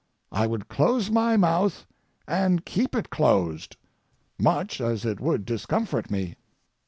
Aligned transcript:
I 0.31 0.47
would 0.47 0.67
close 0.67 1.11
my 1.11 1.37
mouth 1.37 1.85
and 2.27 2.65
keep 2.65 2.95
it 2.95 3.11
closed, 3.11 3.77
much 4.39 4.81
as 4.81 5.05
it 5.05 5.19
would 5.19 5.45
discomfort 5.45 6.09
me. 6.09 6.37